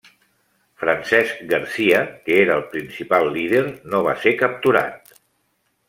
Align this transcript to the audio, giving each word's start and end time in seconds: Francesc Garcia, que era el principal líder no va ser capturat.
Francesc 0.83 1.43
Garcia, 1.51 1.99
que 2.25 2.39
era 2.45 2.57
el 2.61 2.65
principal 2.73 3.31
líder 3.37 3.63
no 3.93 4.01
va 4.09 4.17
ser 4.27 4.35
capturat. 4.45 5.19